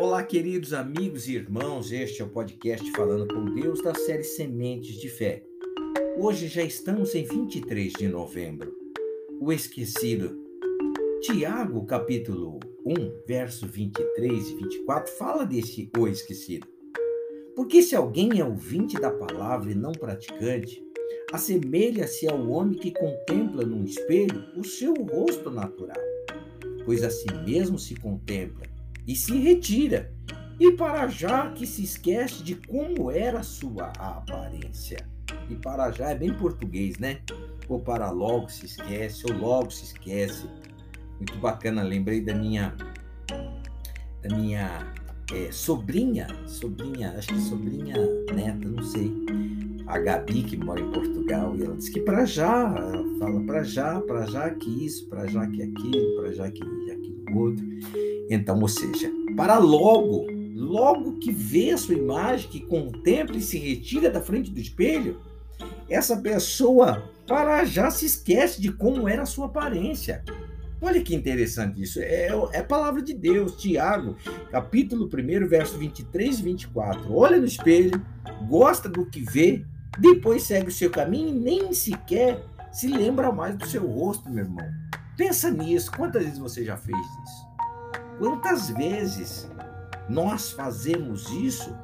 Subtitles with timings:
[0.00, 4.98] Olá, queridos amigos e irmãos, este é o podcast Falando com Deus da série Sementes
[4.98, 5.44] de Fé.
[6.16, 8.74] Hoje já estamos em 23 de novembro.
[9.38, 10.34] O esquecido.
[11.20, 12.94] Tiago, capítulo 1,
[13.26, 16.66] verso 23 e 24, fala desse o esquecido.
[17.54, 20.82] Porque se alguém é ouvinte da palavra e não praticante,
[21.30, 26.00] assemelha-se ao homem que contempla num espelho o seu rosto natural,
[26.86, 28.69] pois a si mesmo se contempla
[29.10, 30.12] e se retira,
[30.60, 35.04] e para já que se esquece de como era sua aparência.
[35.48, 37.18] E para já é bem português, né?
[37.68, 40.48] Ou para logo se esquece, ou logo se esquece.
[41.16, 42.76] Muito bacana, lembrei da minha
[44.22, 44.94] da minha
[45.34, 47.96] é, sobrinha, sobrinha, acho que sobrinha
[48.32, 49.12] neta, não sei,
[49.88, 53.64] a Gabi que mora em Portugal e ela disse que para já, ela fala para
[53.64, 58.19] já, para já que isso, para já que aquilo, para já que aquilo outro.
[58.30, 63.58] Então, ou seja, para logo, logo que vê a sua imagem, que contempla e se
[63.58, 65.20] retira da frente do espelho,
[65.88, 70.22] essa pessoa para já se esquece de como era a sua aparência.
[70.80, 71.98] Olha que interessante isso.
[72.00, 74.16] É, é a palavra de Deus, Tiago,
[74.52, 77.12] capítulo 1, verso 23 e 24.
[77.12, 78.00] Olha no espelho,
[78.48, 79.64] gosta do que vê,
[79.98, 82.42] depois segue o seu caminho e nem sequer
[82.72, 84.66] se lembra mais do seu rosto, meu irmão.
[85.16, 85.90] Pensa nisso.
[85.90, 87.49] Quantas vezes você já fez isso?
[88.20, 89.50] Quantas vezes
[90.06, 91.74] nós fazemos isso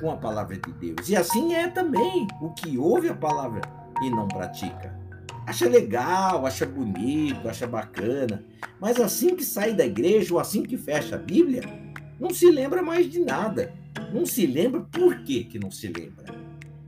[0.00, 1.08] com a palavra de Deus?
[1.08, 3.60] E assim é também o que ouve a palavra
[4.00, 4.96] e não pratica.
[5.44, 8.44] Acha legal, acha bonito, acha bacana,
[8.80, 11.62] mas assim que sai da igreja ou assim que fecha a Bíblia,
[12.20, 13.74] não se lembra mais de nada.
[14.14, 16.32] Não se lembra por que, que não se lembra.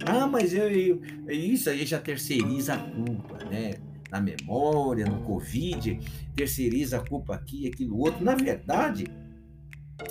[0.06, 3.74] Ah, mas eu, eu, isso aí já terceiriza a culpa, né?
[4.12, 5.98] Na memória, no Covid,
[6.36, 8.22] terceiriza a culpa aqui, aquilo outro.
[8.22, 9.06] Na verdade,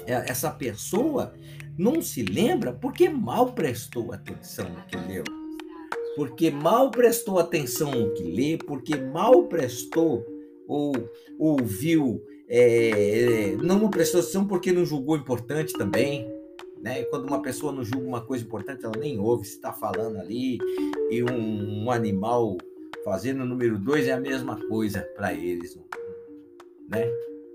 [0.07, 1.33] é, essa pessoa
[1.77, 5.23] não se lembra porque mal prestou atenção no que leu.
[6.16, 10.25] Porque mal prestou atenção no que lê, porque mal prestou
[10.68, 10.94] ou
[11.38, 16.28] ouviu, é, não prestou atenção porque não julgou importante também.
[16.81, 17.03] Né?
[17.03, 20.57] Quando uma pessoa não julga uma coisa importante, ela nem ouve se está falando ali,
[21.12, 22.57] e um, um animal
[23.03, 25.78] Fazendo o número dois é a mesma coisa para eles,
[26.88, 27.03] né?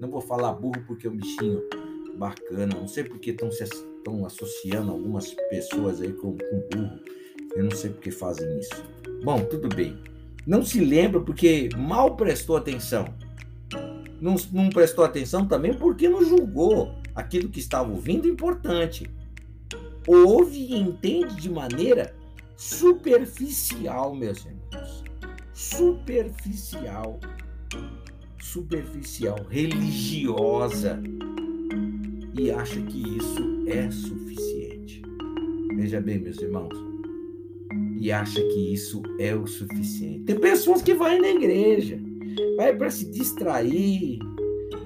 [0.01, 1.62] Não vou falar burro porque é um bichinho
[2.19, 2.75] bacana.
[2.75, 7.01] Não sei porque estão se estão associando algumas pessoas aí com, com burro.
[7.55, 8.84] Eu não sei porque fazem isso.
[9.23, 9.97] Bom, tudo bem.
[10.45, 13.07] Não se lembra porque mal prestou atenção.
[14.21, 19.09] Não, não prestou atenção também porque não julgou aquilo que estava ouvindo importante.
[20.07, 22.15] Ouve e entende de maneira
[22.57, 24.66] superficial, meus irmãos
[25.56, 27.19] superficial,
[28.39, 31.03] superficial, religiosa
[32.39, 35.00] e acha que isso é suficiente.
[35.75, 36.77] Veja bem, meus irmãos,
[37.99, 40.25] e acha que isso é o suficiente.
[40.25, 41.99] Tem pessoas que vão na igreja,
[42.59, 44.19] vai para se distrair,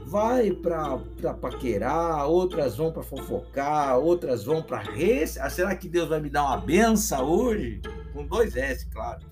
[0.06, 5.36] vai para paquerar, outras vão para fofocar, outras vão para res.
[5.36, 7.80] Ah, será que Deus vai me dar uma benção hoje?
[8.12, 9.29] Com dois S, claro.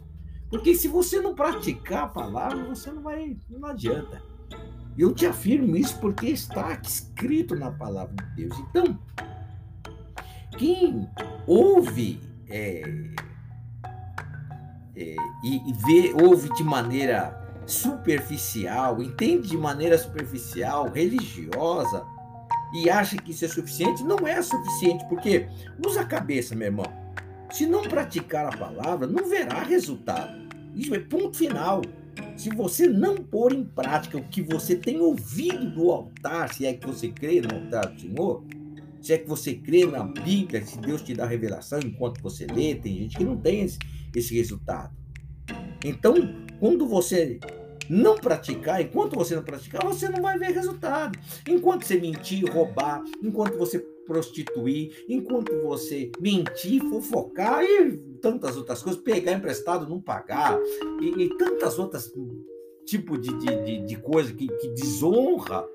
[0.50, 4.22] Porque se você não praticar a palavra, você não vai, não adianta.
[4.96, 8.58] Eu te afirmo isso porque está escrito na palavra de Deus.
[8.58, 8.98] Então,
[10.56, 11.08] quem
[11.46, 12.82] ouve é,
[14.96, 22.04] é, e, e vê, ouve de maneira superficial, entende de maneira superficial, religiosa,
[22.72, 25.48] e acha que isso é suficiente, não é suficiente, porque
[25.86, 26.86] usa a cabeça, meu irmão.
[27.50, 30.48] Se não praticar a palavra, não verá resultado.
[30.74, 31.82] Isso é ponto final.
[32.36, 36.74] Se você não pôr em prática o que você tem ouvido do altar, se é
[36.74, 38.44] que você crê no altar do Senhor,
[39.00, 42.74] se é que você crê na Bíblia, se Deus te dá revelação enquanto você lê,
[42.74, 43.78] tem gente que não tem esse,
[44.14, 44.94] esse resultado.
[45.84, 46.14] Então,
[46.60, 47.38] quando você
[47.88, 51.18] não praticar, enquanto você não praticar, você não vai ver resultado.
[51.48, 59.00] Enquanto você mentir, roubar, enquanto você prostituir, enquanto você mentir, fofocar e tantas outras coisas,
[59.00, 60.58] pegar emprestado, não pagar,
[61.00, 62.10] e, e tantas outras
[62.86, 65.68] tipo de, de, de, coisa que, que desonra,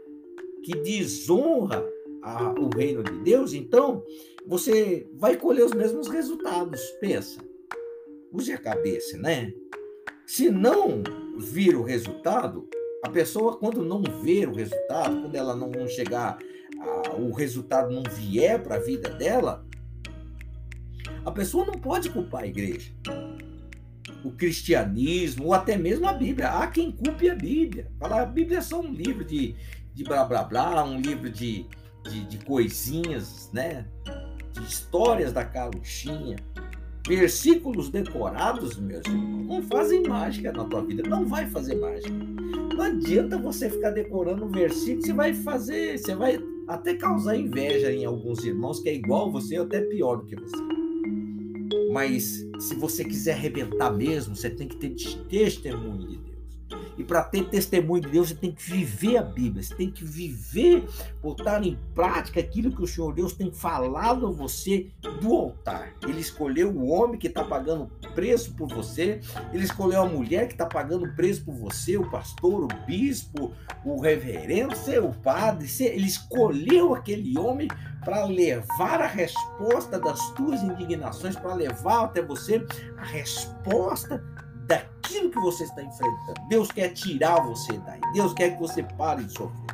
[0.64, 1.88] que desonra
[2.24, 4.04] a, o reino de Deus, então
[4.48, 6.82] você vai colher os mesmos resultados.
[7.00, 7.40] Pensa,
[8.32, 9.54] use a cabeça, né?
[10.26, 11.04] Se não
[11.38, 12.68] vir o resultado,
[13.04, 16.40] a pessoa, quando não ver o resultado, quando ela não chegar
[16.84, 19.66] a, o resultado não vier para a vida dela,
[21.26, 22.92] a pessoa não pode culpar a igreja,
[24.24, 26.50] o cristianismo, ou até mesmo a Bíblia.
[26.50, 27.90] Há quem culpe a Bíblia.
[28.00, 29.56] Fala, a Bíblia é só um livro de,
[29.94, 31.66] de blá blá blá, um livro de,
[32.10, 33.86] de, de coisinhas, né?
[34.52, 36.36] De histórias da carochinha,
[37.08, 42.14] versículos decorados, meus irmãos, não fazem mágica na tua vida, não vai fazer mágica.
[42.74, 46.38] Não adianta você ficar decorando um versículo, você vai fazer, você vai
[46.68, 50.36] até causar inveja em alguns irmãos que é igual você ou até pior do que
[50.36, 50.64] você.
[51.92, 54.96] Mas se você quiser arrebentar mesmo, você tem que ter
[55.30, 56.33] testemunho de Deus.
[56.98, 60.04] E para ter testemunho de Deus, você tem que viver a Bíblia, você tem que
[60.04, 60.86] viver,
[61.22, 64.88] botar em prática aquilo que o Senhor Deus tem falado a você
[65.22, 65.94] do altar.
[66.04, 69.20] Ele escolheu o homem que está pagando preço por você,
[69.52, 73.52] ele escolheu a mulher que está pagando preço por você, o pastor, o bispo,
[73.84, 77.68] o reverendo, seu padre, ele escolheu aquele homem
[78.04, 82.66] para levar a resposta das tuas indignações, para levar até você
[82.98, 84.24] a resposta
[84.68, 86.48] daquilo que você está enfrentando.
[86.50, 88.02] Deus quer tirar você daí.
[88.14, 89.74] Deus quer que você pare de sofrer.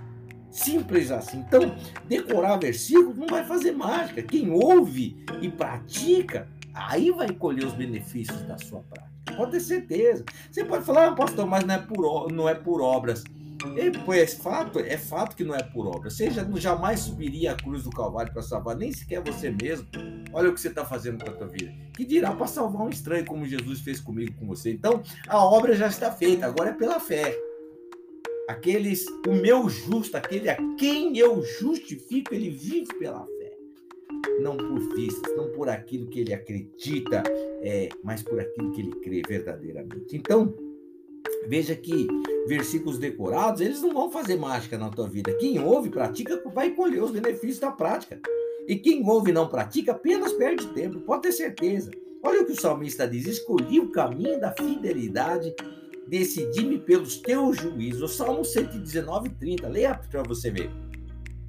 [0.50, 1.40] Simples assim.
[1.40, 1.76] Então,
[2.08, 4.22] decorar versículos não vai fazer mágica.
[4.24, 9.10] Quem ouve e pratica, aí vai colher os benefícios da sua prática.
[9.38, 10.26] Pode ter certeza.
[10.52, 13.24] Você pode falar, ah, pastor, mas não é por, não é por obras.
[13.76, 16.10] E, pois, fato, é fato que não é por obra.
[16.10, 19.88] Você já, jamais subiria a cruz do Calvário para salvar nem sequer você mesmo.
[20.32, 21.74] Olha o que você está fazendo com a tua vida.
[21.96, 24.72] Que dirá para salvar um estranho, como Jesus fez comigo, com você.
[24.72, 27.38] Então, a obra já está feita, agora é pela fé.
[28.48, 33.58] Aqueles, o meu justo, aquele a quem eu justifico, ele vive pela fé.
[34.40, 37.24] Não por vistas, não por aquilo que ele acredita,
[37.62, 40.16] é, mas por aquilo que ele crê verdadeiramente.
[40.16, 40.56] Então,
[41.48, 42.08] Veja que
[42.48, 45.34] versículos decorados, eles não vão fazer mágica na tua vida.
[45.34, 48.20] Quem ouve, pratica, vai colher os benefícios da prática.
[48.68, 51.92] E quem ouve e não pratica, apenas perde tempo, pode ter certeza.
[52.22, 55.56] Olha o que o salmista diz: escolhi o caminho da fidelidade,
[56.08, 58.12] decidi-me pelos teus juízos.
[58.12, 59.68] O Salmo 119, 30.
[59.68, 60.70] Leia para você ver.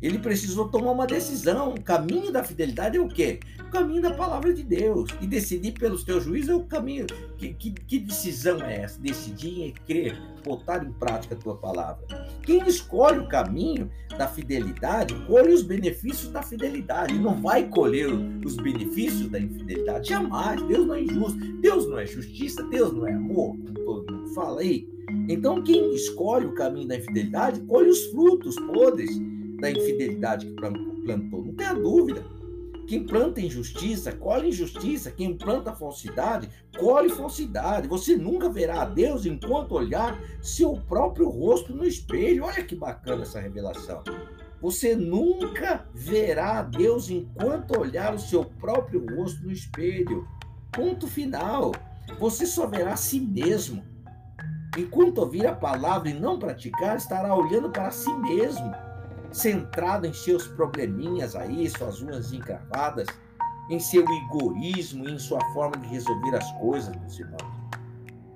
[0.03, 1.75] Ele precisou tomar uma decisão.
[1.75, 3.41] O caminho da fidelidade é o quê?
[3.61, 5.11] O caminho da palavra de Deus.
[5.21, 7.07] E decidir pelos teus juízos é o caminho.
[7.37, 9.01] Que, que, que decisão é essa?
[9.01, 12.05] Decidir e crer, botar em prática a tua palavra.
[12.43, 17.19] Quem escolhe o caminho da fidelidade, colhe os benefícios da fidelidade.
[17.19, 18.11] Não vai colher
[18.45, 20.09] os benefícios da infidelidade.
[20.09, 20.63] Jamais.
[20.63, 21.39] Deus não é injusto.
[21.61, 22.63] Deus não é justiça.
[22.65, 24.89] Deus não é amor, todo mundo fala aí.
[25.29, 29.11] Então, quem escolhe o caminho da infidelidade, colhe os frutos podres
[29.61, 31.45] da infidelidade que plantou.
[31.45, 32.25] Não tenha dúvida.
[32.91, 35.13] Quem planta injustiça, colhe injustiça.
[35.13, 37.87] Quem planta falsidade, colhe falsidade.
[37.87, 42.45] Você nunca verá a Deus enquanto olhar seu próprio rosto no espelho.
[42.45, 44.03] Olha que bacana essa revelação.
[44.61, 50.27] Você nunca verá a Deus enquanto olhar o seu próprio rosto no espelho.
[50.73, 51.73] Ponto final.
[52.19, 53.85] Você só verá a si mesmo.
[54.77, 58.90] Enquanto ouvir a palavra e não praticar, estará olhando para si mesmo
[59.33, 63.07] centrado em seus probleminhas aí, suas unhas encravadas,
[63.71, 67.61] em seu egoísmo, em sua forma de resolver as coisas, meus irmãos.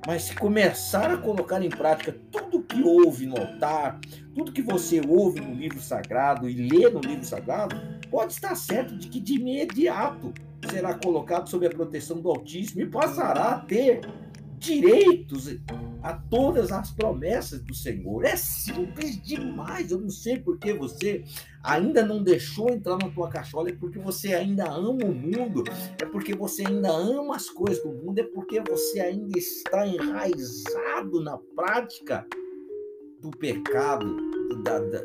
[0.06, 3.98] Mas se começar a colocar em prática tudo que ouve no altar,
[4.34, 7.74] tudo que você ouve no livro sagrado e lê no livro sagrado,
[8.10, 10.32] pode estar certo de que de imediato
[10.70, 14.02] será colocado sob a proteção do Altíssimo e passará a ter
[14.64, 15.56] direitos
[16.02, 18.24] a todas as promessas do Senhor.
[18.24, 19.90] É simples demais.
[19.90, 21.24] Eu não sei por que você
[21.62, 25.64] ainda não deixou entrar na tua cachola, é porque você ainda ama o mundo,
[26.00, 31.22] é porque você ainda ama as coisas do mundo, é porque você ainda está enraizado
[31.22, 32.26] na prática
[33.20, 34.14] do pecado,
[34.62, 35.04] da, da,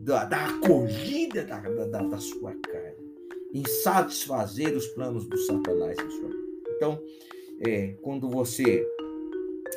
[0.00, 3.12] da, da acolhida da, da, da sua carne,
[3.54, 6.34] em satisfazer os planos do Satanás vida.
[6.76, 7.00] Então,
[7.66, 8.86] é, quando você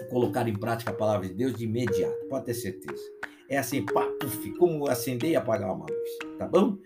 [0.09, 3.03] colocar em prática a palavra de Deus de imediato, pode ter certeza.
[3.47, 6.77] É assim, pá, puf, como acender e apagar uma luz, tá bom?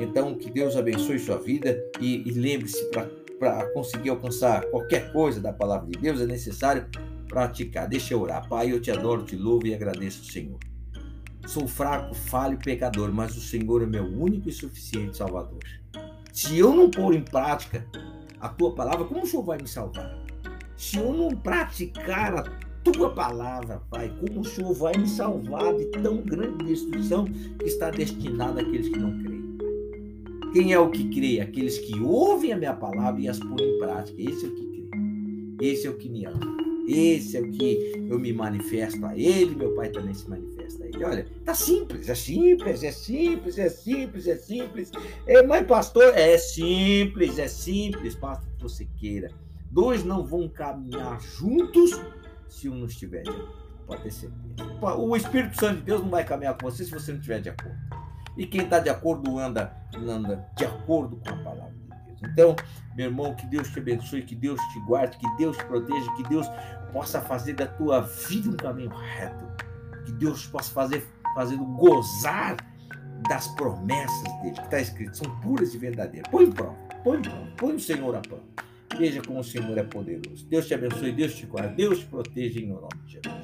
[0.00, 2.90] Então, que Deus abençoe sua vida e, e lembre-se,
[3.38, 6.86] para conseguir alcançar qualquer coisa da palavra de Deus, é necessário
[7.28, 7.88] praticar.
[7.88, 8.48] Deixa eu orar.
[8.48, 10.58] Pai, eu te adoro, te louvo e agradeço, Senhor.
[11.46, 15.60] Sou fraco, falho, pecador, mas o Senhor é meu único e suficiente Salvador.
[16.32, 17.86] Se eu não pôr em prática
[18.40, 20.27] a tua palavra, como o Senhor vai me salvar?
[20.78, 22.42] Se eu não praticar a
[22.84, 27.90] tua palavra, Pai, como o Senhor vai me salvar de tão grande destruição que está
[27.90, 29.58] destinada àqueles que não creem?
[30.52, 31.40] Quem é o que crê?
[31.40, 34.22] Aqueles que ouvem a minha palavra e as põem em prática.
[34.22, 34.88] Esse é o que crê.
[35.60, 36.56] Esse é o que me ama.
[36.86, 40.86] Esse é o que eu me manifesto a ele, meu pai também se manifesta a
[40.86, 41.04] ele.
[41.04, 44.92] Olha, tá simples, é simples, é simples, é simples, é simples.
[45.26, 49.32] É, mas, pastor, é simples, é simples, pastor, que você queira.
[49.70, 51.90] Dois não vão caminhar juntos
[52.48, 53.68] se um não estiver de acordo.
[53.86, 54.96] Pode ter certeza.
[54.96, 57.50] O Espírito Santo de Deus não vai caminhar com você se você não estiver de
[57.50, 57.78] acordo.
[58.36, 62.30] E quem está de acordo anda, anda de acordo com a palavra de Deus.
[62.32, 62.56] Então,
[62.96, 66.22] meu irmão, que Deus te abençoe, que Deus te guarde, que Deus te proteja, que
[66.24, 66.46] Deus
[66.92, 69.44] possa fazer da tua vida um caminho reto.
[70.04, 72.56] Que Deus possa fazer, fazendo gozar
[73.28, 76.30] das promessas dele, que está escrito, são puras e verdadeiras.
[76.30, 78.44] Põe em prova, põe em prova, põe o Senhor a prova.
[78.98, 80.44] Veja como o Senhor é poderoso.
[80.46, 83.37] Deus te abençoe, Deus te guarde, Deus te proteja em nome de Jesus.